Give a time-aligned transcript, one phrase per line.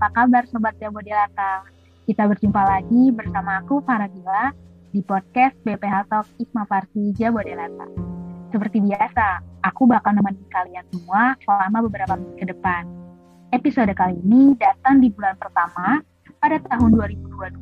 [0.00, 1.60] Apa kabar Sobat Jabodelata?
[2.08, 4.48] Kita berjumpa lagi bersama aku Farabila
[4.96, 7.84] di podcast BPH Talk Isma Farsi Jabodelata.
[8.48, 12.88] Seperti biasa, aku bakal nemenin kalian semua selama beberapa menit ke depan.
[13.52, 16.00] Episode kali ini datang di bulan pertama
[16.40, 17.60] pada tahun 2022.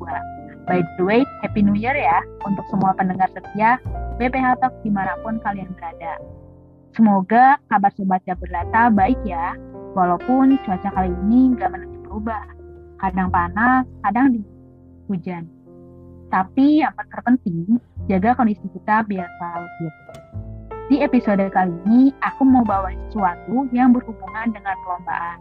[0.70, 3.82] By the way, Happy New Year ya untuk semua pendengar setia
[4.22, 6.22] BPH Talk di mana pun kalian berada.
[6.94, 9.58] Semoga kabar Sobat Jabodelata baik ya,
[9.98, 12.44] walaupun cuaca kali ini nggak menentu berubah.
[12.98, 14.42] Kadang panas, kadang di
[15.06, 15.46] hujan.
[16.34, 17.78] Tapi yang terpenting,
[18.10, 19.94] jaga kondisi kita biar selalu fit.
[20.90, 25.38] Di episode kali ini, aku mau bawa sesuatu yang berhubungan dengan perlombaan.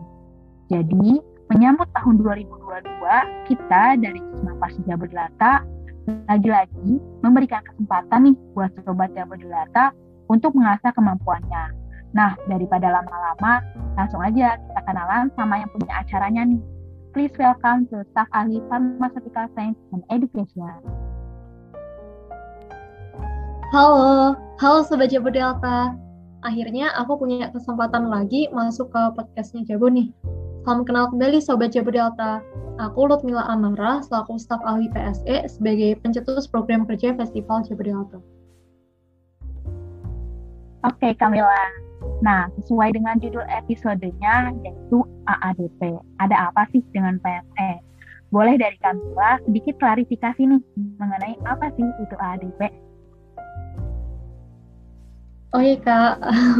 [0.69, 1.17] Jadi,
[1.50, 5.66] menyambut tahun 2022, kita dari Cisma Pasti Jabodelata
[6.30, 9.91] lagi-lagi memberikan kesempatan nih buat Sobat Jabodelata
[10.30, 11.86] untuk mengasah kemampuannya.
[12.17, 13.61] Nah, daripada lama-lama,
[13.93, 16.61] langsung aja kita kenalan sama yang punya acaranya nih.
[17.13, 20.81] Please welcome to Staff Ahli Pharmaceutical Science and Education.
[23.69, 25.93] Halo, halo Sobat Jabo Delta.
[26.41, 30.09] Akhirnya aku punya kesempatan lagi masuk ke podcastnya Jabo nih.
[30.65, 32.41] Salam kenal kembali Sobat Jabo Delta.
[32.81, 38.17] Aku Lutmila Amara, selaku staf ahli PSE sebagai pencetus program kerja Festival Jabo Delta.
[40.86, 41.66] Oke, Kamila.
[42.22, 45.97] Nah, sesuai dengan judul episodenya yaitu AADP.
[46.22, 47.81] Ada apa sih dengan PSE?
[48.30, 50.61] Boleh dari Kamila sedikit klarifikasi nih
[51.02, 52.61] mengenai apa sih itu AADP?
[55.56, 56.19] Oh iya kak,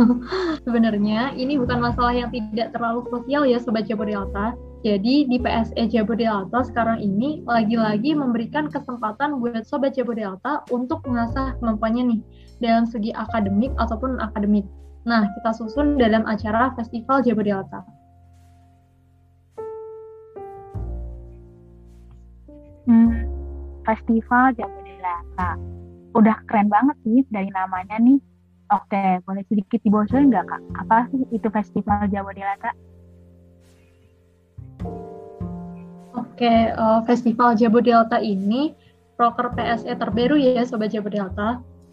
[0.66, 4.56] sebenarnya ini bukan masalah yang tidak terlalu krusial ya Sobat Jabodelta.
[4.86, 12.14] Jadi di PSE Jabodelta sekarang ini lagi-lagi memberikan kesempatan buat Sobat Jabodelta untuk mengasah kemampuannya
[12.14, 12.22] nih
[12.62, 14.70] dalam segi akademik ataupun akademik.
[15.10, 17.82] Nah, kita susun dalam acara Festival Jabodelta.
[22.86, 23.26] Hmm,
[23.82, 25.58] Festival Jabodelta.
[26.14, 28.22] Udah keren banget sih dari namanya nih
[28.68, 30.62] Oke, boleh sedikit dibocorin nggak kak?
[30.84, 32.36] Apa sih itu Festival Jawa
[36.18, 36.26] Delta?
[36.26, 38.74] Oke, uh, Festival Jawa Delta ini
[39.18, 41.50] proker PSE terbaru ya Sobat Jawa Delta.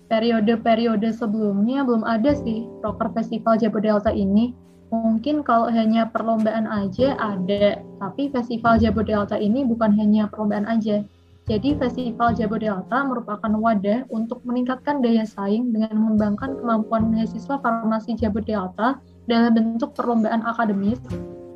[0.09, 4.57] Periode-periode sebelumnya belum ada sih proker Festival Jawa Delta ini.
[4.93, 11.03] Mungkin kalau hanya perlombaan aja ada, tapi Festival Jawa Delta ini bukan hanya perlombaan aja,
[11.45, 18.97] jadi Festival Jabodelta merupakan wadah untuk meningkatkan daya saing dengan mengembangkan kemampuan mahasiswa farmasi Jabodelta
[19.29, 20.97] dalam bentuk perlombaan akademis.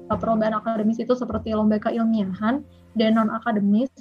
[0.08, 2.64] Perlombaan akademis itu seperti lomba keilmiahan
[2.96, 3.92] dan non akademis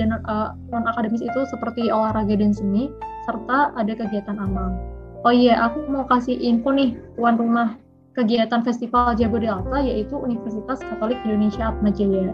[0.00, 2.88] dan uh, eh, non akademis itu seperti olahraga dan seni
[3.28, 4.72] serta ada kegiatan amal.
[5.20, 7.76] Oh iya, aku mau kasih info nih tuan rumah
[8.16, 12.32] kegiatan Festival Jabodelta yaitu Universitas Katolik Indonesia Atmajaya.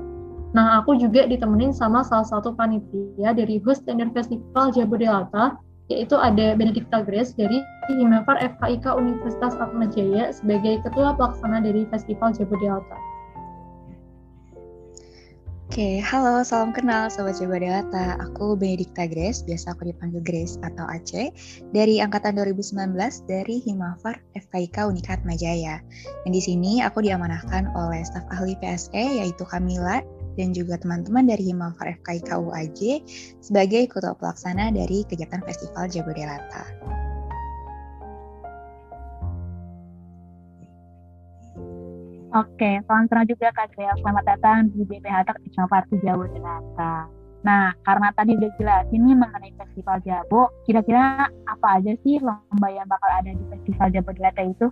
[0.54, 5.60] Nah, aku juga ditemenin sama salah satu panitia dari host Standard Festival Jabodelata,
[5.92, 7.60] yaitu ada Benedicta Grace dari
[7.92, 12.97] Himafar FKIK Universitas Atmajaya sebagai ketua pelaksana dari Festival Jabodelata.
[15.66, 18.15] Oke, halo, salam kenal Sobat Coba Delta.
[18.22, 21.34] Aku Benedicta Grace, biasa aku dipanggil Grace atau Aceh,
[21.75, 22.94] dari Angkatan 2019
[23.27, 25.82] dari Himafar FKIK Unikat Majaya.
[26.22, 30.06] Dan di sini aku diamanahkan oleh staf ahli PSE, yaitu Kamila
[30.38, 32.81] dan juga teman-teman dari Himafar FKI KUAJ
[33.43, 36.62] sebagai ketua pelaksana dari kegiatan Festival Jabodelata.
[42.36, 43.97] Oke, salam kenal juga Kak Grea.
[43.97, 47.08] Selamat datang di BPH Tak Himafar Jabodelata.
[47.41, 52.84] Nah, karena tadi udah jelas ini mengenai Festival Jabo, kira-kira apa aja sih lomba yang
[52.92, 54.69] bakal ada di Festival Jabodelata itu?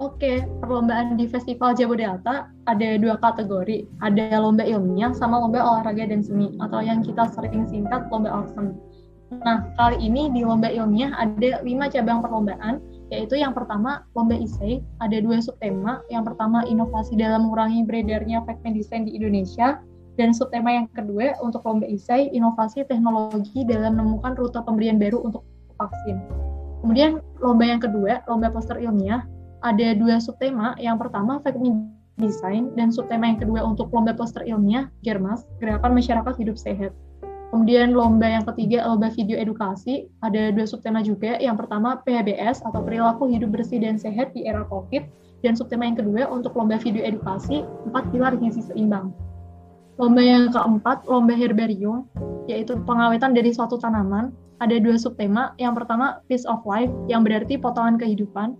[0.00, 3.84] Oke, perlombaan di Festival Jabodelta ada dua kategori.
[4.00, 8.72] Ada lomba ilmiah sama lomba olahraga dan seni atau yang kita sering singkat lomba alsem.
[9.44, 12.80] Nah, kali ini di lomba ilmiah ada lima cabang perlombaan,
[13.12, 16.00] yaitu yang pertama lomba isei, ada dua subtema.
[16.08, 19.84] Yang pertama inovasi dalam mengurangi beredarnya fake medicine di Indonesia,
[20.16, 25.44] dan subtema yang kedua untuk lomba isei, inovasi teknologi dalam menemukan rute pemberian baru untuk
[25.76, 26.24] vaksin.
[26.80, 29.28] Kemudian lomba yang kedua, lomba poster ilmiah,
[29.60, 30.72] ada dua subtema.
[30.80, 31.60] Yang pertama fake
[32.20, 36.92] design dan subtema yang kedua untuk lomba poster ilmiah Germas, Gerakan Masyarakat Hidup Sehat.
[37.52, 41.36] Kemudian lomba yang ketiga lomba video edukasi, ada dua subtema juga.
[41.36, 45.04] Yang pertama PHBS atau perilaku hidup bersih dan sehat di era Covid
[45.44, 49.12] dan subtema yang kedua untuk lomba video edukasi empat pilar gizi seimbang.
[50.00, 52.08] Lomba yang keempat, lomba herbarium,
[52.48, 54.32] yaitu pengawetan dari suatu tanaman.
[54.64, 55.52] Ada dua subtema.
[55.60, 58.56] Yang pertama, piece of life, yang berarti potongan kehidupan.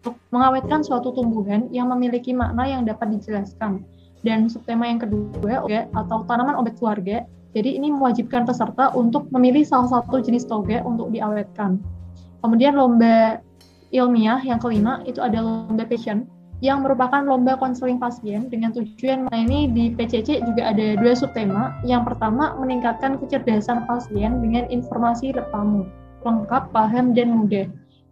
[0.00, 3.84] untuk mengawetkan suatu tumbuhan yang memiliki makna yang dapat dijelaskan.
[4.20, 7.24] Dan subtema yang kedua, oke, atau tanaman obat keluarga.
[7.50, 11.82] Jadi ini mewajibkan peserta untuk memilih salah satu jenis toge untuk diawetkan.
[12.40, 13.42] Kemudian lomba
[13.90, 16.30] ilmiah yang kelima itu ada lomba passion
[16.60, 21.80] yang merupakan lomba konseling pasien dengan tujuan nah ini di PCC juga ada dua subtema.
[21.82, 25.88] Yang pertama meningkatkan kecerdasan pasien dengan informasi lengkap,
[26.20, 27.66] lengkap, paham, dan mudah.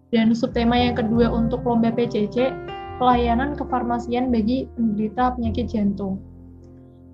[0.09, 2.49] Dan subtema yang kedua untuk lomba PCC
[2.99, 6.19] pelayanan kefarmasian bagi penderita penyakit jantung.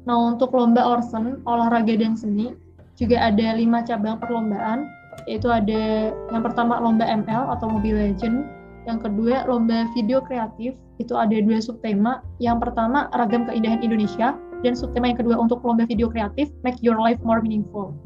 [0.05, 2.53] Nah untuk lomba Orson olahraga dan seni
[2.97, 4.89] juga ada lima cabang perlombaan
[5.31, 8.45] yaitu ada yang pertama lomba ML atau Mobile Legend,
[8.85, 12.21] yang kedua lomba video kreatif itu ada dua subtema.
[12.39, 16.99] Yang pertama, ragam keindahan Indonesia, dan subtema yang kedua untuk lomba video kreatif, make your
[17.01, 17.97] life more meaningful.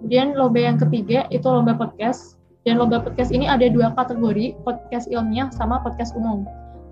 [0.00, 5.06] Kemudian lomba yang ketiga itu lomba podcast, dan lomba podcast ini ada dua kategori, podcast
[5.12, 6.42] ilmiah sama podcast umum.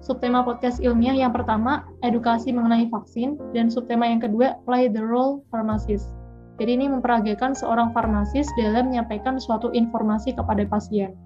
[0.04, 5.40] Subtema podcast ilmiah yang pertama, edukasi mengenai vaksin, dan subtema yang kedua, play the role
[5.48, 6.12] pharmacist.
[6.60, 11.16] Jadi ini memperagakan seorang farmasis dalam menyampaikan suatu informasi kepada pasien.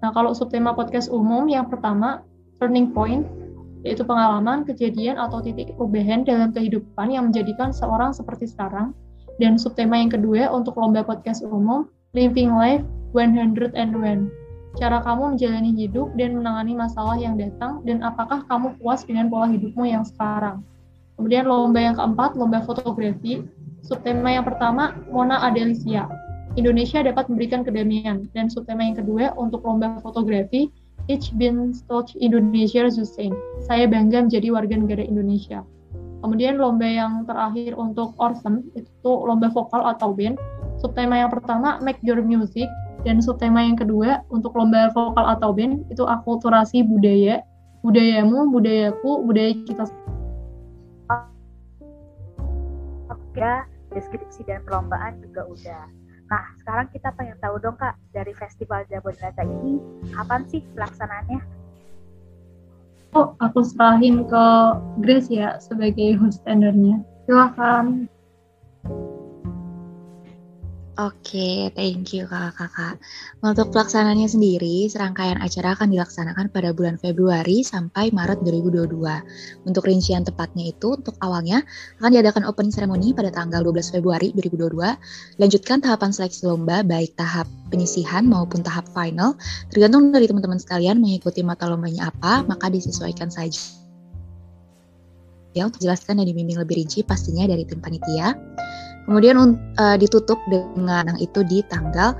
[0.00, 2.24] Nah, kalau subtema podcast umum yang pertama
[2.64, 3.28] turning point,
[3.84, 8.96] yaitu pengalaman, kejadian, atau titik perubahan dalam kehidupan yang menjadikan seorang seperti sekarang.
[9.36, 14.41] Dan subtema yang kedua untuk lomba podcast umum, Living Life 101.
[14.80, 19.48] Cara kamu menjalani hidup dan menangani masalah yang datang, dan apakah kamu puas dengan pola
[19.52, 20.64] hidupmu yang sekarang.
[21.20, 23.44] Kemudian lomba yang keempat, lomba fotografi.
[23.84, 26.08] Subtema yang pertama, Mona Adelisia.
[26.56, 28.28] Indonesia dapat memberikan kedamaian.
[28.32, 30.72] Dan subtema yang kedua untuk lomba fotografi,
[31.10, 33.34] Ich bin stolz Indonesia Zusein.
[33.66, 35.66] Saya bangga menjadi warga negara Indonesia.
[36.22, 40.38] Kemudian lomba yang terakhir untuk Orson itu lomba vokal atau band.
[40.78, 42.70] Subtema yang pertama Make Your Music
[43.02, 47.42] dan subtema yang kedua untuk lomba vokal atau band itu akulturasi budaya,
[47.82, 49.84] budayamu, budayaku, budaya kita.
[53.10, 53.52] Oke,
[53.90, 55.84] deskripsi dan perlombaan juga udah.
[56.32, 59.76] Nah, sekarang kita pengen tahu dong Kak, dari Festival Jabodetabek ini,
[60.16, 61.40] kapan sih pelaksanaannya?
[63.12, 64.44] Oh, aku serahin ke
[65.04, 67.04] Grace ya sebagai host tendernya.
[67.28, 68.08] Silahkan.
[71.00, 73.00] Oke, thank you kakak-kakak.
[73.40, 79.00] Untuk pelaksanaannya sendiri, serangkaian acara akan dilaksanakan pada bulan Februari sampai Maret 2022.
[79.64, 81.64] Untuk rincian tepatnya itu, untuk awalnya
[81.96, 87.48] akan diadakan open ceremony pada tanggal 12 Februari 2022, lanjutkan tahapan seleksi lomba baik tahap
[87.72, 89.40] penyisihan maupun tahap final,
[89.72, 93.64] tergantung dari teman-teman sekalian mengikuti mata lombanya apa, maka disesuaikan saja.
[95.56, 98.36] Ya, untuk jelaskan dan dibimbing lebih rinci pastinya dari tim panitia.
[99.06, 99.36] Kemudian
[99.78, 102.14] uh, ditutup dengan itu di tanggal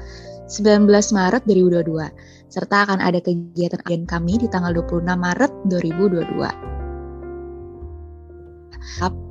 [0.50, 6.72] 19 Maret 2022 serta akan ada kegiatan agen kami di tanggal 26 Maret 2022.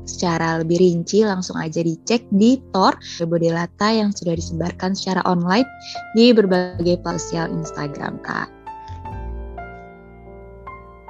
[0.01, 5.69] Secara lebih rinci langsung aja dicek di Tor Bodelata yang sudah disebarkan secara online
[6.17, 8.60] di berbagai sosial Instagram Kak.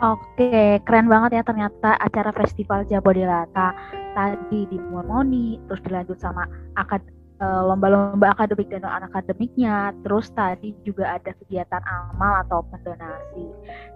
[0.02, 3.70] Oke, keren banget ya ternyata acara Festival Jabodelata
[4.18, 7.06] tadi di Mormoni, terus dilanjut sama akad
[7.38, 13.46] eh, lomba-lomba akademik dan non akademiknya, terus tadi juga ada kegiatan amal atau pendonasi.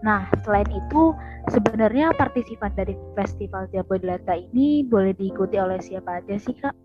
[0.06, 1.18] Nah, selain itu
[1.50, 6.85] sebenarnya partisipan dari Festival Jabodelata ini boleh diikuti oleh siapa aja sih, Kak?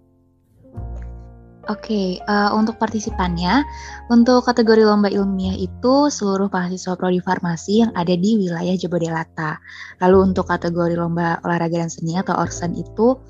[1.69, 3.69] Oke, okay, uh, eh, untuk partisipannya,
[4.09, 9.61] untuk kategori lomba ilmiah itu seluruh mahasiswa prodi farmasi yang ada di wilayah Jabodelata.
[10.01, 13.21] Lalu untuk kategori lomba olahraga dan seni atau orsan itu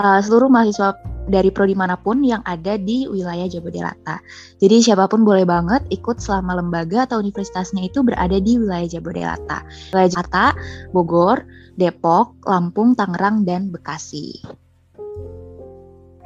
[0.00, 0.96] uh, seluruh mahasiswa
[1.28, 4.16] dari prodi mana pun yang ada di wilayah Jabodelata.
[4.64, 9.60] Jadi siapa pun boleh banget ikut selama lembaga atau universitasnya itu berada di wilayah Jabodelata.
[9.92, 10.56] Wilayah Jakarta,
[10.96, 11.44] Bogor,
[11.76, 14.63] Depok, Lampung, Tangerang, dan Bekasi.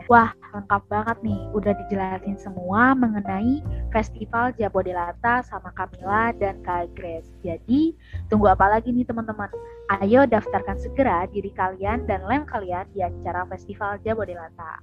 [0.09, 1.41] Wah, lengkap banget nih.
[1.53, 3.61] Udah dijelasin semua mengenai
[3.93, 7.29] Festival Jabodelata sama Kamila dan Kak Grace.
[7.45, 7.93] Jadi,
[8.33, 9.53] tunggu apa lagi nih teman-teman?
[10.01, 14.81] Ayo daftarkan segera diri kalian dan lem kalian di acara Festival Jabodelata.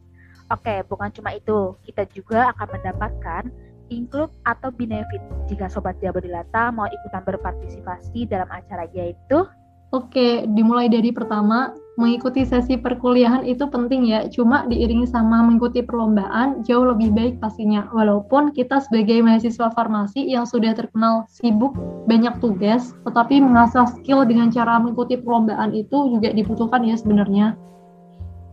[0.53, 1.74] Oke, bukan cuma itu.
[1.82, 3.44] Kita juga akan mendapatkan
[3.89, 9.46] include atau benefit jika Sobat Jabodelata mau ikutan berpartisipasi dalam acara yaitu
[9.94, 16.64] Oke, dimulai dari pertama, mengikuti sesi perkuliahan itu penting ya, cuma diiringi sama mengikuti perlombaan
[16.68, 17.88] jauh lebih baik pastinya.
[17.96, 21.72] Walaupun kita sebagai mahasiswa farmasi yang sudah terkenal sibuk
[22.08, 27.56] banyak tugas, tetapi mengasah skill dengan cara mengikuti perlombaan itu juga dibutuhkan ya sebenarnya.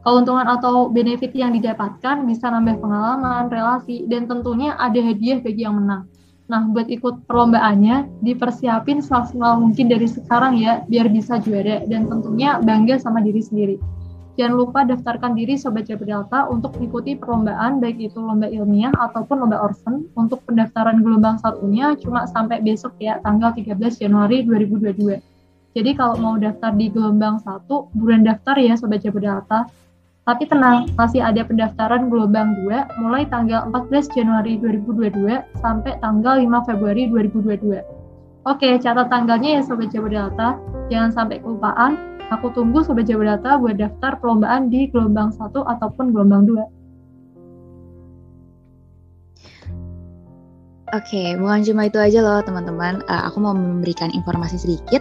[0.02, 5.78] Keuntungan atau benefit yang didapatkan bisa nambah pengalaman, relasi, dan tentunya ada hadiah bagi yang
[5.78, 6.11] menang.
[6.50, 12.58] Nah, buat ikut perlombaannya, dipersiapin semaksimal mungkin dari sekarang ya, biar bisa juara dan tentunya
[12.58, 13.76] bangga sama diri sendiri.
[14.32, 19.44] Jangan lupa daftarkan diri Sobat Jabar Delta untuk mengikuti perlombaan, baik itu lomba ilmiah ataupun
[19.44, 20.08] lomba orphan.
[20.16, 25.20] Untuk pendaftaran gelombang satunya cuma sampai besok ya, tanggal 13 Januari 2022.
[25.72, 29.68] Jadi kalau mau daftar di gelombang satu, buruan daftar ya Sobat Jabar Delta
[30.22, 35.18] tapi tenang, masih ada pendaftaran gelombang 2 mulai tanggal 14 Januari 2022
[35.58, 37.82] sampai tanggal 5 Februari 2022.
[38.46, 40.62] Oke, catat tanggalnya ya Sobat Delta.
[40.90, 42.22] Jangan sampai kelupaan.
[42.38, 46.70] Aku tunggu Sobat Delta buat daftar perlombaan di gelombang 1 ataupun gelombang 2.
[50.92, 53.00] Oke, okay, bukan cuma itu aja loh teman-teman.
[53.08, 55.00] Uh, aku mau memberikan informasi sedikit.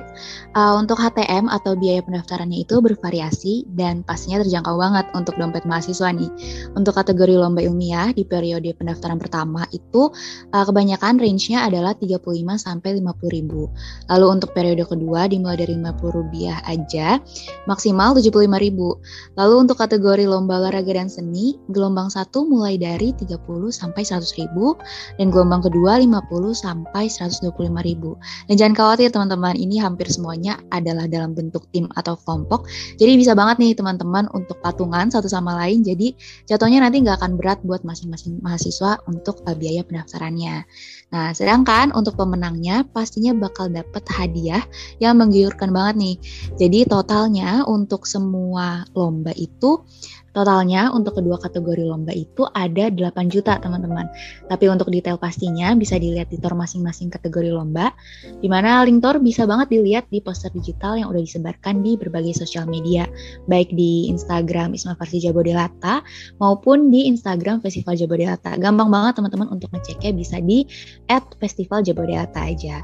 [0.52, 6.12] Uh, untuk HTM atau biaya pendaftarannya itu bervariasi dan pastinya terjangkau banget untuk dompet mahasiswa
[6.12, 6.30] nih.
[6.76, 10.12] Untuk kategori lomba ilmiah di periode pendaftaran pertama itu
[10.52, 12.22] uh, kebanyakan range-nya adalah 35
[12.60, 13.72] sampai 50 ribu.
[14.12, 17.18] Lalu untuk periode kedua dimulai dari 50 rupiah aja,
[17.66, 19.00] maksimal 75 ribu.
[19.40, 23.40] Lalu untuk kategori lomba olahraga dan seni, gelombang satu mulai dari 30
[23.72, 24.76] sampai 100 ribu
[25.16, 27.56] dan gelombang kedua 50 sampai 125
[27.88, 28.20] ribu.
[28.52, 32.68] Dan jangan khawatir teman-teman, ini hampir semuanya adalah dalam bentuk tim atau kelompok.
[33.00, 35.82] Jadi bisa banget nih teman-teman untuk patungan satu sama lain.
[35.82, 36.14] Jadi
[36.46, 40.68] jatuhnya nanti nggak akan berat buat masing-masing mahasiswa untuk uh, biaya pendaftarannya.
[41.12, 44.64] Nah, sedangkan untuk pemenangnya pastinya bakal dapat hadiah
[45.00, 46.16] yang menggiurkan banget nih.
[46.60, 49.84] Jadi totalnya untuk semua lomba itu
[50.32, 54.08] Totalnya untuk kedua kategori lomba itu ada 8 juta teman-teman.
[54.48, 57.92] Tapi untuk detail pastinya bisa dilihat di tor masing-masing kategori lomba,
[58.40, 62.40] di mana link tor bisa banget dilihat di poster digital yang udah disebarkan di berbagai
[62.40, 63.08] sosial media,
[63.52, 66.00] baik di Instagram Isma Farsi Jabodelata
[66.40, 68.56] maupun di Instagram Festival Jabodelata.
[68.56, 70.64] Gampang banget teman-teman untuk ngeceknya bisa di
[71.44, 72.80] @festival Jabodelata aja.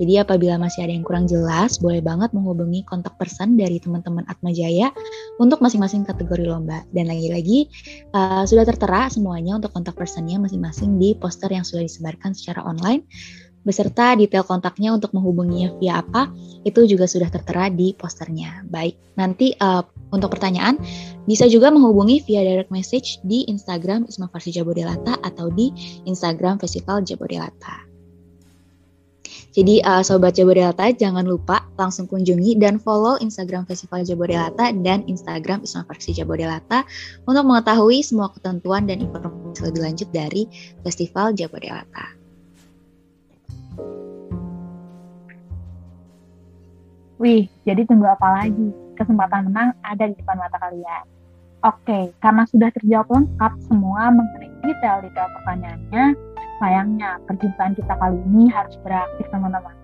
[0.00, 4.48] Jadi apabila masih ada yang kurang jelas, boleh banget menghubungi kontak person dari teman-teman Atma
[4.48, 4.88] Jaya
[5.36, 6.88] untuk masing-masing kategori lomba.
[6.88, 7.68] Dan lagi-lagi
[8.16, 13.04] uh, sudah tertera semuanya untuk kontak personnya masing-masing di poster yang sudah disebarkan secara online
[13.60, 16.32] beserta detail kontaknya untuk menghubunginya via apa
[16.64, 18.64] itu juga sudah tertera di posternya.
[18.64, 20.80] Baik, nanti uh, untuk pertanyaan
[21.28, 25.68] bisa juga menghubungi via direct message di Instagram Isma Farsi Jabodelata atau di
[26.08, 27.89] Instagram Festival Jabodelata.
[29.50, 35.64] Jadi uh, Sobat Jabodelata jangan lupa langsung kunjungi dan follow Instagram Festival Jabodelata dan Instagram
[35.64, 36.86] Isma Versi Jabodelata
[37.24, 40.42] untuk mengetahui semua ketentuan dan informasi lebih lanjut dari
[40.86, 42.20] Festival Jabodelata.
[47.20, 48.72] Wih, jadi tunggu apa lagi?
[48.96, 51.04] Kesempatan menang ada di depan mata kalian.
[51.60, 56.04] Oke, karena sudah terjawab lengkap semua mengenai detail-detail pertanyaannya,
[56.60, 59.74] sayangnya perjumpaan kita kali ini harus berakhir teman-teman.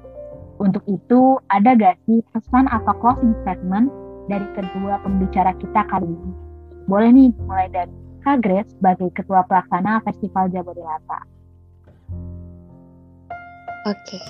[0.61, 3.89] Untuk itu, ada gak sih pesan atau closing statement
[4.29, 6.33] dari kedua pembicara kita kali ini?
[6.87, 7.93] Boleh nih, mulai dari
[8.23, 11.36] Kak Grace sebagai Ketua Pelaksana Festival Jabodelata.
[13.87, 14.27] Oke, okay.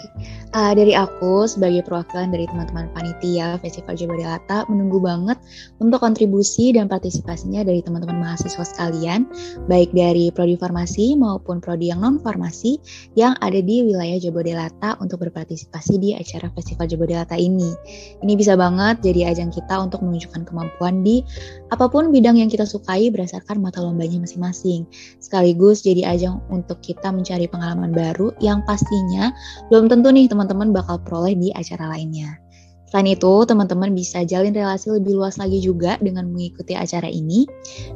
[0.53, 5.41] uh, dari aku sebagai perwakilan dari teman-teman panitia Festival Jawa Delata menunggu banget
[5.81, 9.25] untuk kontribusi dan partisipasinya dari teman-teman mahasiswa sekalian,
[9.65, 12.77] baik dari prodi farmasi maupun prodi yang non farmasi
[13.17, 17.73] yang ada di wilayah Jawa Delata untuk berpartisipasi di acara Festival Jawa Delata ini.
[18.21, 21.25] Ini bisa banget jadi ajang kita untuk menunjukkan kemampuan di
[21.73, 24.85] apa pun bidang yang kita sukai berdasarkan mata lombanya masing-masing.
[25.17, 29.33] Sekaligus jadi ajang untuk kita mencari pengalaman baru yang pastinya
[29.69, 32.39] belum tentu nih teman-teman bakal peroleh di acara lainnya.
[32.87, 37.45] Selain itu, teman-teman bisa jalin relasi lebih luas lagi juga dengan mengikuti acara ini.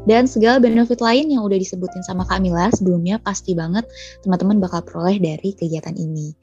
[0.05, 3.87] Dan segala benefit lain yang udah disebutin sama Kak Mila sebelumnya pasti banget
[4.27, 6.35] teman-teman bakal peroleh dari kegiatan ini.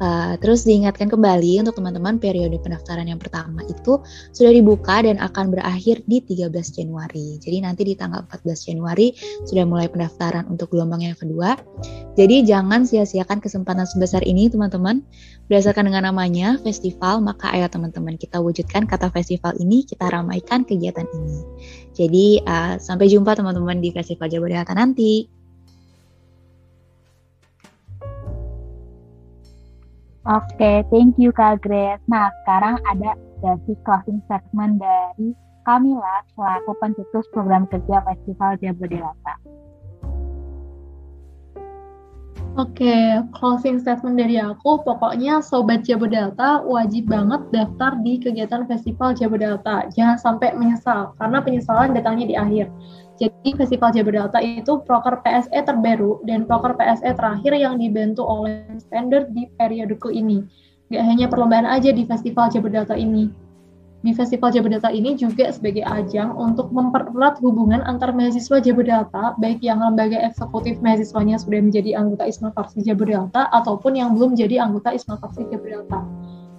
[0.00, 4.00] Uh, terus diingatkan kembali untuk teman-teman periode pendaftaran yang pertama itu
[4.32, 7.36] sudah dibuka dan akan berakhir di 13 Januari.
[7.36, 9.12] Jadi nanti di tanggal 14 Januari
[9.44, 11.52] sudah mulai pendaftaran untuk gelombang yang kedua.
[12.16, 15.04] Jadi jangan sia-siakan kesempatan sebesar ini teman-teman.
[15.50, 21.02] Berdasarkan dengan namanya festival, maka ayo teman-teman kita wujudkan kata festival ini, kita ramaikan kegiatan
[21.10, 21.42] ini.
[21.90, 25.26] Jadi uh, sampai jumpa teman-teman di Festival Delta nanti.
[30.22, 31.98] Oke, okay, thank you Kak Grace.
[32.06, 35.34] Nah, sekarang ada dari closing statement dari
[35.66, 39.34] Kamila selaku pencetus program kerja Festival Jabodelata.
[42.58, 49.86] Oke, closing statement dari aku, pokoknya Sobat Jabodelta wajib banget daftar di kegiatan Festival Jabodelta.
[49.94, 52.66] Jangan sampai menyesal, karena penyesalan datangnya di akhir.
[53.22, 59.30] Jadi Festival Jabodelta itu proker PSE terbaru dan proker PSE terakhir yang dibentuk oleh standar
[59.30, 60.42] di periodeku ini.
[60.90, 63.30] Gak hanya perlombaan aja di Festival Jabodelta ini,
[64.00, 69.84] di Festival Jabodelta ini juga sebagai ajang untuk mempererat hubungan antar mahasiswa Jabodelta, baik yang
[69.84, 75.20] lembaga eksekutif mahasiswanya sudah menjadi anggota ISMA Farsi Jabodelta ataupun yang belum menjadi anggota ISMA
[75.20, 76.00] Farsi Jabodelta.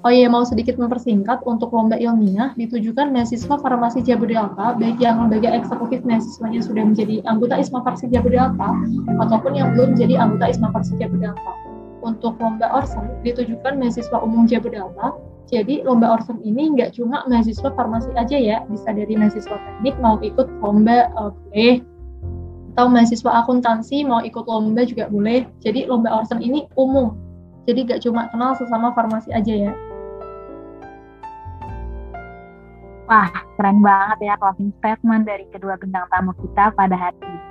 [0.01, 5.53] Oh iya, mau sedikit mempersingkat, untuk lomba ilmiah ditujukan mahasiswa farmasi Jabodelta, baik yang lembaga
[5.53, 8.69] eksekutif mahasiswanya sudah menjadi anggota ISMA Farsi Jabodelta,
[9.17, 11.53] ataupun yang belum menjadi anggota ISMA Farsi Jabodelta.
[12.01, 15.13] Untuk lomba orsen ditujukan mahasiswa umum Jabodelta,
[15.49, 20.21] jadi lomba Orson ini nggak cuma mahasiswa farmasi aja ya, bisa dari mahasiswa teknik mau
[20.21, 21.81] ikut lomba uh, boleh,
[22.75, 25.43] atau mahasiswa akuntansi mau ikut lomba juga boleh.
[25.59, 27.17] Jadi lomba Orson ini umum,
[27.67, 29.73] jadi nggak cuma kenal sesama farmasi aja ya.
[33.11, 33.27] Wah,
[33.59, 37.50] keren banget ya closing statement dari kedua bintang tamu kita pada hari ini.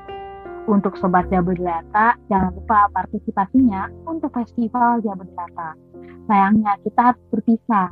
[0.70, 5.90] Untuk Sobat Jabodetabek, jangan lupa partisipasinya untuk Festival Jabodetabek
[6.30, 7.90] sayangnya kita harus berpisah.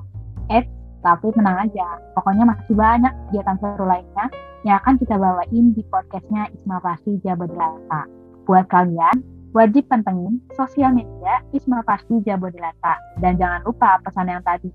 [0.55, 0.63] Eh,
[1.03, 4.27] tapi tenang aja, pokoknya masih banyak kegiatan seru lainnya
[4.63, 8.07] yang akan kita bawain di podcastnya Isma Pasti Jabodelata.
[8.47, 12.95] Buat kalian, wajib pantengin sosial media Isma Pasti Jabodelata.
[13.19, 14.71] Dan jangan lupa pesan yang tadi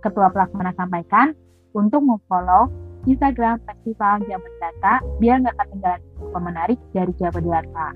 [0.00, 1.36] Ketua Pelaksana sampaikan
[1.76, 2.72] untuk follow
[3.06, 7.88] Instagram Festival Jabodelata biar nggak ketinggalan info menarik dari Jabodelata.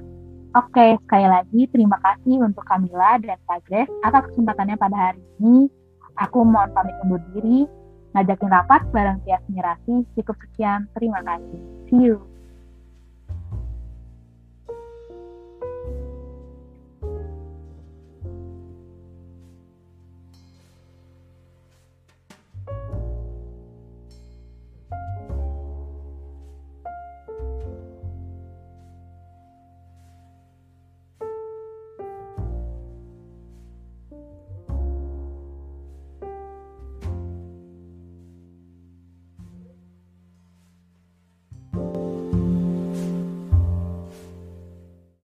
[0.57, 3.69] Oke, sekali lagi terima kasih untuk Kamila dan Kak
[4.09, 5.69] atas kesempatannya pada hari ini.
[6.17, 7.69] Aku mohon pamit undur diri,
[8.17, 10.09] ngajakin rapat bareng Tias Mirasi.
[10.17, 11.61] Cukup sekian, terima kasih.
[11.93, 12.36] See you.